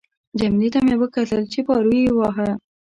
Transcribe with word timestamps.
جميله 0.39 0.69
ته 0.73 0.79
مې 0.85 0.95
کتل 1.15 1.41
چې 1.51 1.59
پارو 1.67 1.91
یې 2.05 2.11
واهه. 2.17 2.49